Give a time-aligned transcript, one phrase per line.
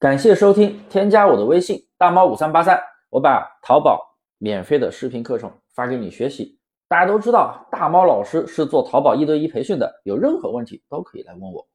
[0.00, 4.00] 感谢收听，添加我的微信大猫五三八三，我把淘宝
[4.38, 6.56] 免费的视频课程发给你学习。
[6.86, 11.66] 大家都知道，大猫老师是做淘宝一对一培训的，有任何问题都可以来问我。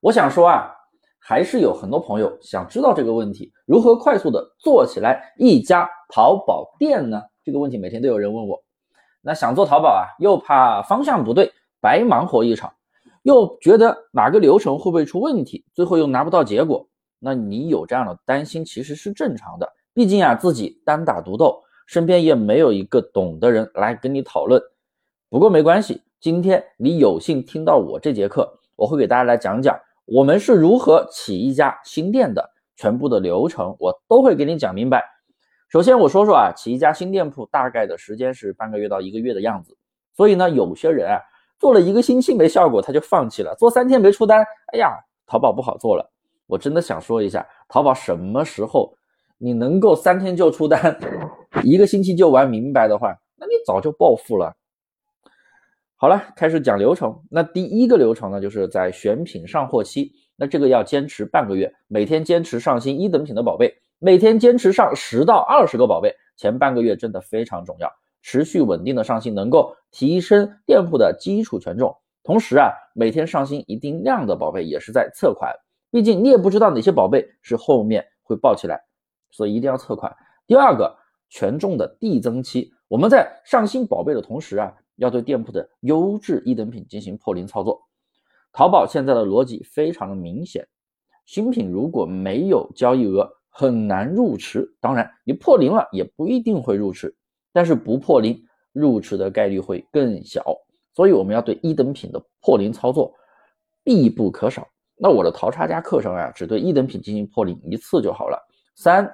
[0.00, 0.70] 我想说啊，
[1.18, 7.22] 还是有很多朋友想知道这个问题，如何快速的做起来一家淘宝店呢？
[7.42, 8.62] 这个问题每天都有人问我。
[9.22, 12.70] 那想做淘宝啊，又怕方向不对，白忙活一场，
[13.22, 16.86] 又觉得哪个流程会不会出问题，最后又拿不到结果。
[17.18, 24.62] 那你有这样的担心其实是正常的，毕竟啊自己单打独斗，身边也没有一个懂的人来跟你讨论。
[25.28, 35.04] 不过没关系，今天你有幸听到我这节课，我会给大家来讲讲我们是如何起一家新店的，全部的流程我都会给你讲明白。
[35.68, 39.76] 首先我说说啊，起一家新店铺大概的时间是半个月到一个月的样子。
[40.16, 41.20] 所以呢，有些人啊
[41.58, 44.40] 做了一个星期没效果，他就放弃了；做三天没出单，
[44.72, 44.96] 哎呀，
[45.26, 46.10] 淘宝不好做了。
[46.48, 48.92] 我真的想说一下，淘宝什么时候
[49.36, 50.98] 你能够三天就出单，
[51.62, 54.52] 一个星期就玩明白的话，那你早就暴富了。
[55.94, 57.16] 好了，开始讲流程。
[57.30, 75.52] 那第一个流程呢，就是在选品上货期，那这个要坚持半个月，每天坚持上新一等品的宝贝，每天坚持上十到二十个宝贝，前半个月真的非常重要，持续稳定的上新能够提升店铺的基础权重，同时啊，每天上新一定量的宝贝也是在测款。
[75.90, 78.80] 毕竟你也不知道哪些宝贝是后面会爆起来，
[79.30, 80.14] 所以一定要测款。
[80.46, 80.96] 第二个
[81.28, 87.80] 权重的递增期，我们在上新宝贝的同时啊，要对店铺的优质一等品进行破零操作。
[88.52, 90.66] 淘宝现在的逻辑非常的明显，
[91.26, 94.74] 新品如果没有交易额，很难入池。
[94.80, 97.14] 当然，你破零了也不一定会入池，
[97.52, 98.42] 但是不破零，
[98.72, 100.44] 入池的概率会更小。
[100.94, 103.14] 所以我们要对一等品的破零操作
[103.84, 104.66] 必不可少。
[105.00, 108.38] 那我的淘差价课程啊，只对一等品进行破零一次就好了。
[108.74, 109.08] 三，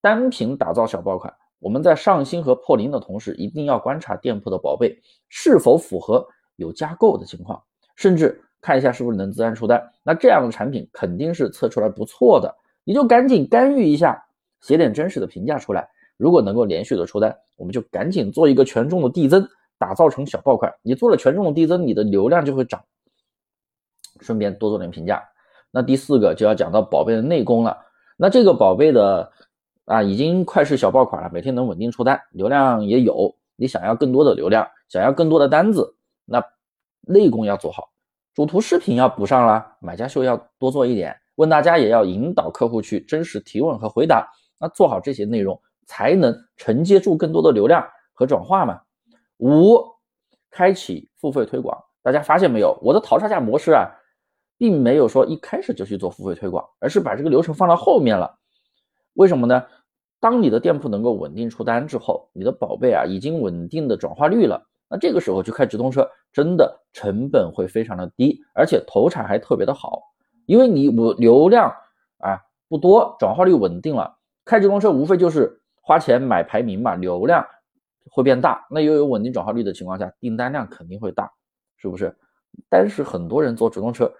[0.00, 7.62] 单品打造小爆款，我们在上新和破零的同时，一定要观察店铺的宝贝是否符合有加购的情况，
[7.96, 9.82] 甚至看一下是不是能自然出单。
[10.02, 14.22] 那这样的产品肯定是测出来不错的，你就赶紧干预一下，
[14.60, 15.88] 写点真实的评价出来。
[16.16, 19.46] 如果能够连续的出单，我们就赶紧做一个权重的递增，
[19.78, 20.72] 打造成小爆款。
[20.82, 22.82] 你做了权重的递增，你的流量就会涨。
[24.20, 25.22] 顺便多做点评价。
[25.70, 27.76] 那第四个就要讲到宝贝的内功了。
[28.16, 29.30] 那这个宝贝的
[29.84, 33.34] 啊，已经快是小爆款了，每天能稳定出单，流量也有。
[33.56, 36.42] 你想要更多的流量，想要更多的单子，那
[37.00, 37.90] 内功要做好，
[38.34, 44.30] 主图视频要补上了，买家秀要多做一点，问大家也要引导客户去真实提问和回答。
[44.58, 48.80] 那做好这些内容，才能承接住更多的流量和转化嘛。
[49.38, 49.78] 五，
[50.50, 51.78] 开启付费推广。
[52.02, 53.88] 大家发现没有，我的淘差价模式啊。
[54.60, 58.38] 并没有说一开始就去做付费推广，而是把这个流程放到后面了。
[59.14, 59.64] 为什么呢？
[60.20, 70.02] 当你的店铺能够稳定出单之后，你的宝贝啊已经稳定的转化率了，那这个时候去开直通车，真的成本会非常的低，而且投产还特别的好，
[70.44, 71.70] 因为你我流量
[72.18, 72.36] 啊
[72.68, 77.42] 不多，转化率稳定了，开直通车无非就是花钱买排名嘛，流量
[78.10, 81.32] 会变大，那又有稳定转化率的情况下，订单量肯定会大，
[81.78, 82.14] 是不是？
[82.68, 84.12] 但是很多人做直通车。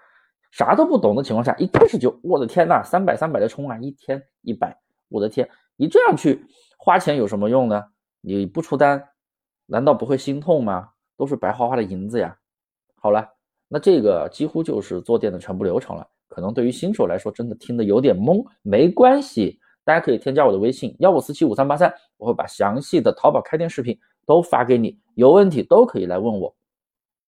[0.51, 4.77] 啥都不懂的情况下，一开始就我的天呐，三百三百的充啊，一天一百，
[5.09, 6.45] 我的天，你这样去
[6.77, 7.83] 花钱有什么用呢？
[8.19, 9.01] 你不出单，
[9.65, 10.89] 难道不会心痛吗？
[11.17, 12.37] 都是白花花的银子呀。
[12.95, 13.27] 好了，
[13.67, 16.05] 那这个几乎就是做店的全部流程了。
[16.27, 26.53] 可能对于新手来说，真的听得有点懵，没关系，大家可以添加我的微信幺五四七五三八三，我会把详细的淘宝开店视频都发给你，有问题都可以来问我。